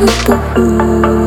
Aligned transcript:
Ooh. 0.00 0.06
the 0.06 0.36
who. 0.54 1.19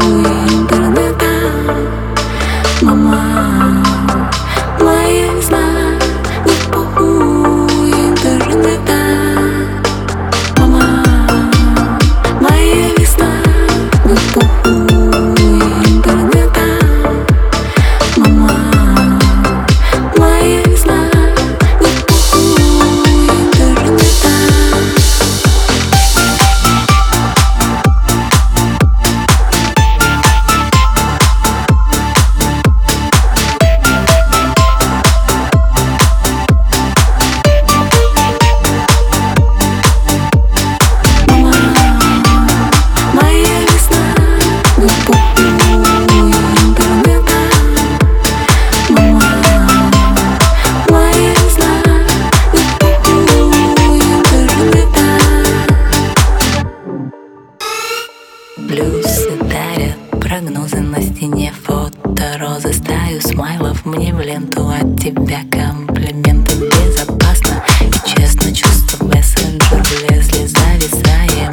от 64.83 64.99
тебя 64.99 65.39
комплименты 65.49 66.55
безопасно. 66.55 67.63
И 67.81 68.09
честно 68.09 68.53
чувства 68.53 69.05
мессенджер 69.05 69.81
влезли, 69.81 70.45
зависаем. 70.45 71.52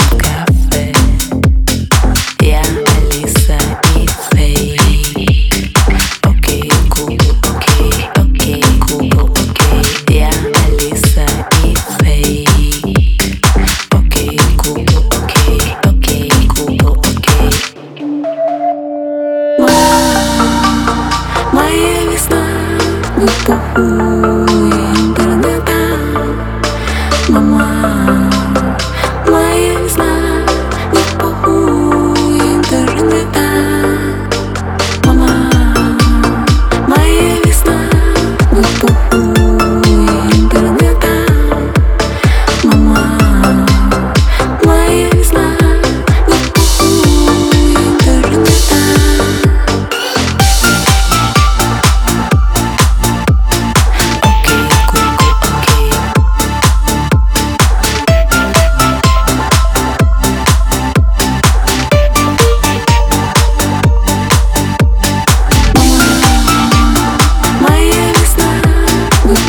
Internet 23.21 23.53
Mama 27.29 28.30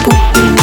不。 0.03 0.60